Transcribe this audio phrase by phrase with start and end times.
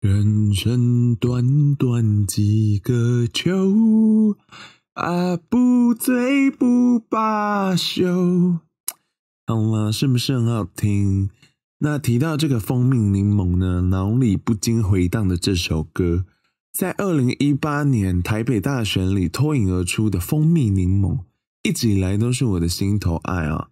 [0.00, 4.34] 人生短短几个秋，
[4.94, 8.60] 啊，不醉不罢休。
[9.46, 11.28] 好了，是不是很好听？
[11.80, 16.24] 那提到这个蜂蜜柠檬呢，脑里不禁回荡的这首歌，
[16.72, 21.18] 在二零一八年台北大选里脱颖而出的蜂蜜柠檬，
[21.62, 23.68] 一直以来都是我的心头爱啊。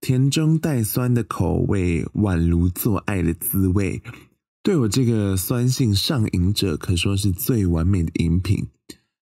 [0.00, 4.02] 甜中带酸的口味，宛如做爱的滋味。
[4.68, 8.66] 对我这个酸性上瘾者，可说是最完美的饮品。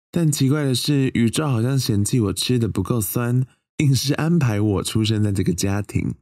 [0.09, 3.45] 但奇怪的是，宇宙好像嫌弃我吃的不够酸，
[3.77, 6.15] 硬是安排我出生在这个家庭，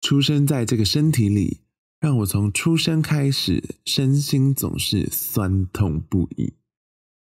[0.00, 1.58] 出生在这个身体里，
[2.00, 6.54] 让我从出生开始，身心总是酸痛不已。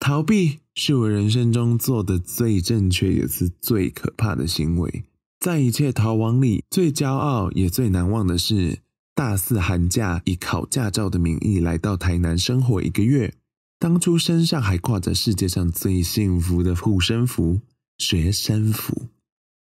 [0.01, 5.05] 逃避是我人生中做的最正确也是最可怕的行为。
[5.39, 8.81] 在一切逃亡里，最骄傲也最难忘的是，
[9.19, 13.35] 大四寒假以考驾照的名义来到台南生活一个月。
[13.77, 17.61] 当初身上还挂着世界上最幸福的护身符——
[17.99, 19.09] 学生服。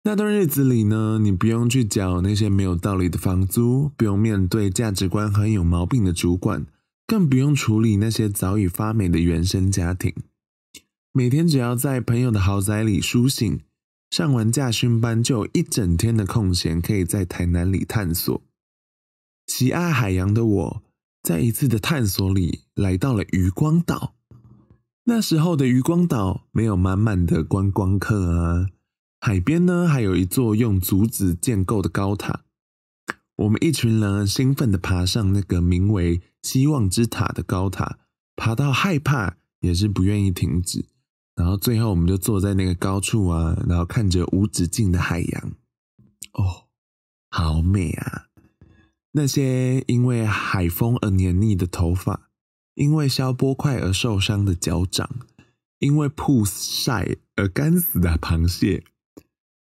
[0.02, 6.66] 那段日子里呢，你不用去缴那些没有道理的房租，不用面对价值观很有毛病的主管，
[7.06, 10.12] 更不用处理那些早已发霉的原生家庭。
[11.12, 13.60] 每天只要在朋友的豪宅里苏醒。
[14.10, 18.42] 上完驾训班，就有一整天的空闲，可以在台南里探索。
[19.46, 20.82] 喜爱海洋的我，
[21.22, 24.14] 在一次的探索里，来到了渔光岛。
[25.04, 28.66] 那时候的渔光岛没有满满的观光客啊，
[29.20, 32.42] 海边呢还有一座用竹子建构的高塔。
[33.36, 37.98] 我们一群人兴奋地爬上那个名为“希望之塔”的高塔，
[38.34, 40.86] 爬到害怕，也是不愿意停止。
[41.36, 45.52] 然后最后，我们就坐在那个高处啊，然后看着无止境的海洋，
[46.32, 46.64] 哦，
[47.30, 48.25] 好美啊！
[49.16, 52.28] 那些因为海风而黏腻的头发，
[52.74, 55.08] 因为消波块而受伤的脚掌，
[55.78, 58.84] 因为曝晒而干死的螃蟹，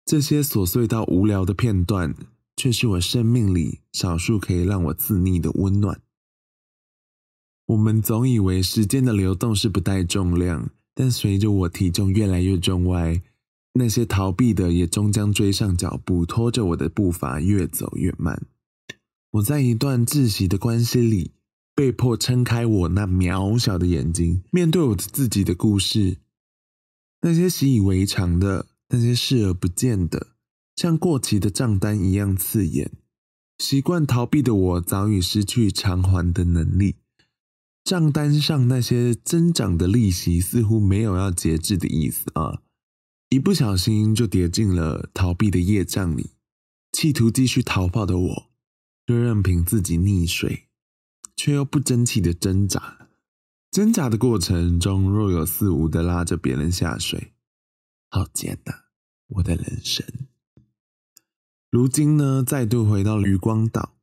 [0.04, 2.14] 这些琐碎到无聊的片段，
[2.58, 6.02] 却是我生命里少数可以让我自溺的温暖。
[7.68, 10.70] 我们总以为时间的流动是不带重量。
[10.94, 13.22] 但随着我体重越来越重歪，
[13.74, 18.48] 那些逃避的也终将追上脚步，拖着我的步伐越走越慢。
[19.32, 21.32] 我在一段窒息的关系里，
[21.76, 26.18] 被迫撑开我那渺小的眼睛，面对我自己的故事。
[27.22, 30.28] 那些习以为常的，那些视而不见的，
[30.76, 32.92] 像过期的账单一样刺眼。
[33.58, 36.96] 习惯逃避的我，早已失去偿还的能力。
[37.84, 42.62] 账单上那些增长的利息似乎没有要节制的意思啊！
[43.30, 46.32] 一不小心就跌进了逃避的业障里，
[46.92, 48.50] 企图继续逃跑的我，
[49.08, 50.68] 就任凭自己溺水，
[51.38, 53.08] 却又不争气的挣扎。
[53.72, 57.32] 挣扎的过程中若有似无的拉着别人下水，
[58.10, 58.84] 好艰难，
[59.28, 60.06] 我的人生。
[61.70, 63.96] 如今呢，再度回到渔光岛，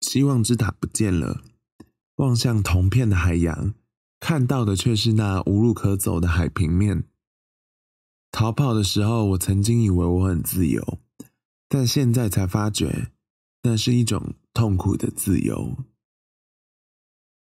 [0.00, 1.42] 希望之塔不见了。
[2.16, 3.72] 望向同片的海洋，
[4.20, 7.04] 看到的却是那无路可走的海平面。
[8.30, 10.98] 逃跑的时候，我曾经以为我很自由，
[11.66, 13.12] 但现在才发觉，
[13.62, 15.76] 那是一种痛苦的自由。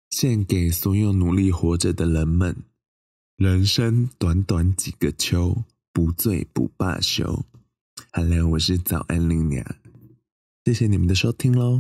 [0.10, 2.64] 献给所有努力活着的人们，
[3.38, 7.46] 人生短短几个秋，不醉不罢休。
[8.12, 9.64] 好了我是早安林娘，
[10.66, 11.78] 谢谢你们的收听喽。